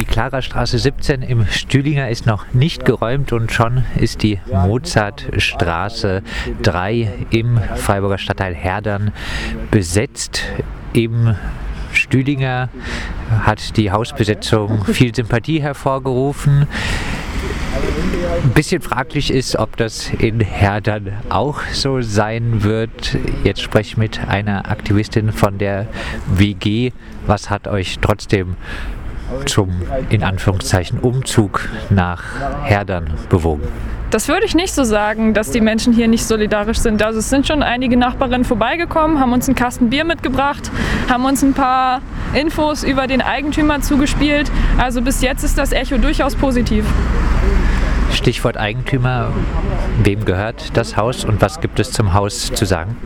Die 0.00 0.06
Klara-Straße 0.06 0.78
17 0.78 1.20
im 1.20 1.46
Stühlinger 1.46 2.08
ist 2.08 2.24
noch 2.24 2.46
nicht 2.54 2.86
geräumt 2.86 3.34
und 3.34 3.52
schon 3.52 3.84
ist 3.96 4.22
die 4.22 4.40
Mozartstraße 4.50 6.22
3 6.62 7.26
im 7.28 7.60
Freiburger 7.76 8.16
Stadtteil 8.16 8.54
Herdern 8.54 9.12
besetzt. 9.70 10.42
Im 10.94 11.36
Stühlinger 11.92 12.70
hat 13.42 13.76
die 13.76 13.92
Hausbesetzung 13.92 14.86
viel 14.86 15.14
Sympathie 15.14 15.60
hervorgerufen. 15.60 16.66
Ein 18.42 18.50
bisschen 18.54 18.80
fraglich 18.80 19.30
ist, 19.30 19.56
ob 19.56 19.76
das 19.76 20.10
in 20.18 20.40
Herdern 20.40 21.12
auch 21.28 21.60
so 21.72 22.00
sein 22.00 22.62
wird. 22.62 23.18
Jetzt 23.44 23.60
spreche 23.60 23.90
ich 23.90 23.96
mit 23.98 24.26
einer 24.26 24.70
Aktivistin 24.70 25.30
von 25.30 25.58
der 25.58 25.88
WG. 26.26 26.92
Was 27.26 27.50
hat 27.50 27.68
euch 27.68 27.98
trotzdem 28.00 28.56
zum, 29.46 29.70
in 30.08 30.22
Anführungszeichen, 30.22 30.98
Umzug 31.00 31.68
nach 31.90 32.22
Herdern 32.64 33.10
bewogen? 33.28 33.62
Das 34.10 34.26
würde 34.26 34.44
ich 34.44 34.56
nicht 34.56 34.74
so 34.74 34.82
sagen, 34.82 35.34
dass 35.34 35.52
die 35.52 35.60
Menschen 35.60 35.92
hier 35.92 36.08
nicht 36.08 36.24
solidarisch 36.24 36.78
sind. 36.78 37.00
Also 37.00 37.20
es 37.20 37.30
sind 37.30 37.46
schon 37.46 37.62
einige 37.62 37.96
Nachbarinnen 37.96 38.44
vorbeigekommen, 38.44 39.20
haben 39.20 39.32
uns 39.32 39.46
einen 39.46 39.54
Kasten 39.54 39.88
Bier 39.88 40.04
mitgebracht, 40.04 40.70
haben 41.08 41.24
uns 41.24 41.42
ein 41.42 41.54
paar 41.54 42.00
Infos 42.34 42.82
über 42.82 43.06
den 43.06 43.22
Eigentümer 43.22 43.80
zugespielt. 43.82 44.50
Also 44.78 45.00
bis 45.00 45.22
jetzt 45.22 45.44
ist 45.44 45.56
das 45.58 45.70
Echo 45.70 45.98
durchaus 45.98 46.34
positiv. 46.34 46.84
Stichwort 48.12 48.56
Eigentümer. 48.56 49.32
Wem 50.02 50.24
gehört 50.24 50.76
das 50.76 50.96
Haus 50.96 51.24
und 51.24 51.40
was 51.40 51.60
gibt 51.60 51.78
es 51.78 51.92
zum 51.92 52.12
Haus 52.12 52.52
zu 52.52 52.64
sagen? 52.64 52.96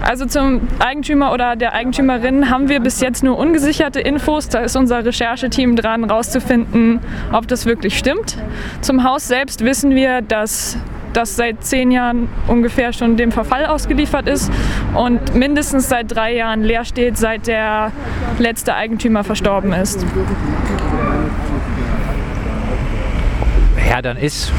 Also 0.00 0.26
zum 0.26 0.60
Eigentümer 0.78 1.32
oder 1.32 1.56
der 1.56 1.72
Eigentümerin 1.72 2.48
haben 2.50 2.68
wir 2.68 2.80
bis 2.80 3.00
jetzt 3.00 3.24
nur 3.24 3.36
ungesicherte 3.38 4.00
Infos. 4.00 4.48
Da 4.48 4.60
ist 4.60 4.76
unser 4.76 5.04
Rechercheteam 5.04 5.74
dran, 5.74 6.04
rauszufinden, 6.04 7.00
ob 7.32 7.48
das 7.48 7.66
wirklich 7.66 7.98
stimmt. 7.98 8.36
Zum 8.82 9.02
Haus 9.02 9.26
selbst 9.26 9.64
wissen 9.64 9.94
wir, 9.96 10.22
dass 10.22 10.76
das 11.12 11.34
seit 11.34 11.64
zehn 11.64 11.90
Jahren 11.90 12.28
ungefähr 12.46 12.92
schon 12.92 13.16
dem 13.16 13.32
Verfall 13.32 13.66
ausgeliefert 13.66 14.28
ist 14.28 14.50
und 14.94 15.34
mindestens 15.34 15.88
seit 15.88 16.14
drei 16.14 16.34
Jahren 16.34 16.62
leer 16.62 16.84
steht, 16.84 17.16
seit 17.16 17.46
der 17.46 17.90
letzte 18.38 18.74
Eigentümer 18.74 19.24
verstorben 19.24 19.72
ist. 19.72 20.04
Herdern 23.76 24.18
ist 24.18 24.52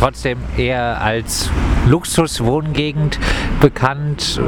trotzdem 0.00 0.38
eher 0.56 1.02
als 1.02 1.50
Luxuswohngegend 1.86 3.18
bekannt. 3.60 4.40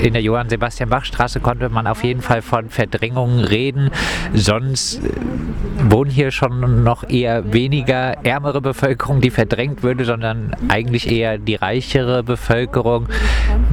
In 0.00 0.12
der 0.12 0.20
Johann 0.20 0.50
Sebastian 0.50 0.90
Bach 0.90 1.06
Straße 1.06 1.40
konnte 1.40 1.70
man 1.70 1.86
auf 1.86 2.04
jeden 2.04 2.20
Fall 2.20 2.42
von 2.42 2.68
Verdrängungen 2.68 3.40
reden. 3.40 3.90
Sonst 4.34 4.98
äh, 4.98 5.10
wohnen 5.90 6.10
hier 6.10 6.30
schon 6.30 6.84
noch 6.84 7.08
eher 7.08 7.52
weniger 7.54 8.24
ärmere 8.24 8.60
Bevölkerung, 8.60 9.22
die 9.22 9.30
verdrängt 9.30 9.82
würde, 9.82 10.04
sondern 10.04 10.54
eigentlich 10.68 11.10
eher 11.10 11.38
die 11.38 11.54
reichere 11.54 12.22
Bevölkerung. 12.22 13.08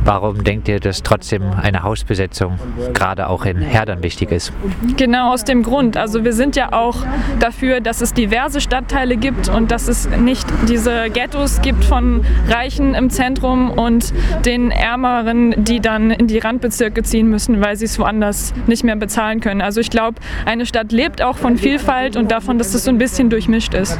Warum 0.05 0.43
denkt 0.43 0.67
ihr, 0.67 0.79
dass 0.79 1.03
trotzdem 1.03 1.51
eine 1.51 1.83
Hausbesetzung 1.83 2.59
gerade 2.93 3.27
auch 3.27 3.43
in 3.45 3.57
Herdern 3.57 4.03
wichtig 4.03 4.31
ist? 4.31 4.53
Genau 4.95 5.33
aus 5.33 5.43
dem 5.43 5.63
Grund. 5.63 5.97
Also 5.97 6.23
wir 6.23 6.33
sind 6.33 6.55
ja 6.55 6.71
auch 6.71 6.97
dafür, 7.39 7.81
dass 7.81 8.01
es 8.01 8.13
diverse 8.13 8.61
Stadtteile 8.61 9.17
gibt 9.17 9.49
und 9.49 9.71
dass 9.71 9.87
es 9.87 10.07
nicht 10.07 10.47
diese 10.69 11.09
Ghettos 11.25 11.61
gibt 11.61 11.83
von 11.83 12.23
Reichen 12.47 12.93
im 12.93 13.09
Zentrum 13.09 13.71
und 13.71 14.13
den 14.45 14.69
Ärmeren, 14.69 15.55
die 15.57 15.79
dann 15.79 16.11
in 16.11 16.27
die 16.27 16.37
Randbezirke 16.37 17.01
ziehen 17.01 17.27
müssen, 17.31 17.61
weil 17.61 17.75
sie 17.77 17.85
es 17.85 17.97
woanders 17.97 18.53
nicht 18.67 18.83
mehr 18.83 18.95
bezahlen 18.95 19.39
können. 19.39 19.61
Also 19.61 19.81
ich 19.81 19.89
glaube, 19.89 20.21
eine 20.45 20.67
Stadt 20.67 20.91
lebt 20.91 21.23
auch 21.23 21.37
von 21.37 21.57
Vielfalt 21.57 22.15
und 22.15 22.29
davon, 22.29 22.59
dass 22.59 22.75
es 22.75 22.83
so 22.83 22.91
ein 22.91 22.99
bisschen 22.99 23.31
durchmischt 23.31 23.73
ist. 23.73 23.97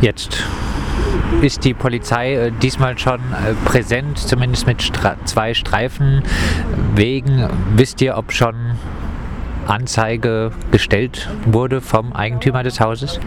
Jetzt 0.00 0.44
ist 1.42 1.64
die 1.64 1.74
Polizei 1.74 2.34
äh, 2.34 2.52
diesmal 2.62 2.96
schon 2.98 3.18
äh, 3.18 3.54
präsent, 3.64 4.18
zumindest 4.18 4.68
mit 4.68 4.80
Stra 4.80 5.16
zwei 5.24 5.54
Streifenwegen. 5.54 7.48
Wisst 7.74 8.00
ihr, 8.00 8.16
ob 8.16 8.32
schon 8.32 8.54
Anzeige 9.66 10.52
gestellt 10.70 11.28
wurde 11.46 11.80
vom 11.80 12.12
Eigentümer 12.12 12.62
des 12.62 12.78
Hauses? 12.78 13.18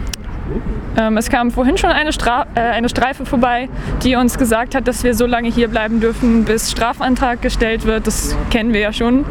Ähm, 0.96 1.16
es 1.16 1.30
kam 1.30 1.50
vorhin 1.50 1.78
schon 1.78 1.90
eine, 1.90 2.12
Stra 2.12 2.46
äh, 2.54 2.60
eine 2.60 2.88
Streife 2.88 3.24
vorbei, 3.24 3.68
die 4.02 4.16
uns 4.16 4.38
gesagt 4.38 4.74
hat, 4.74 4.86
dass 4.86 5.04
wir 5.04 5.14
so 5.14 5.26
lange 5.26 5.48
hier 5.48 5.68
bleiben 5.68 6.00
dürfen, 6.00 6.44
bis 6.44 6.70
Strafantrag 6.70 7.40
gestellt 7.40 7.86
wird. 7.86 8.06
Das 8.06 8.36
kennen 8.50 8.72
wir 8.72 8.80
ja 8.80 8.92
schon. 8.92 9.24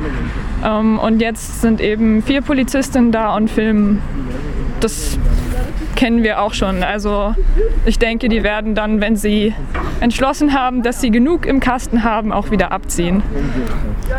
Ähm, 0.66 1.00
und 1.00 1.22
jetzt 1.22 1.62
sind 1.62 1.82
eben 1.82 2.24
vier 2.24 2.42
Polizistinnen 2.42 3.12
da 3.12 3.36
und 3.36 3.50
filmen. 3.50 4.02
Das 4.80 5.20
kennen 5.96 6.24
wir 6.24 6.42
auch 6.42 6.56
schon. 6.56 6.82
Also 6.82 7.36
ich 7.86 8.00
denke, 8.00 8.28
die 8.28 8.42
werden 8.42 8.74
dann, 8.74 9.02
wenn 9.02 9.16
sie 9.16 9.54
entschlossen 10.00 10.54
haben, 10.54 10.82
dass 10.82 11.00
sie 11.00 11.12
genug 11.12 11.46
im 11.46 11.60
Kasten 11.60 12.04
haben, 12.04 12.32
auch 12.32 12.50
wieder 12.50 12.72
abziehen. 12.72 13.22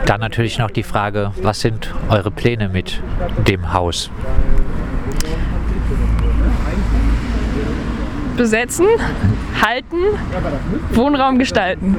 Dann 0.06 0.20
natürlich 0.20 0.58
noch 0.58 0.70
die 0.70 0.84
Frage, 0.84 1.32
was 1.42 1.60
sind 1.60 1.92
eure 2.08 2.30
Pläne 2.30 2.68
mit 2.68 3.00
dem 3.48 3.72
Haus? 3.72 4.10
Besetzen, 8.42 8.88
halten, 9.62 9.98
Wohnraum 10.94 11.38
gestalten. 11.38 11.96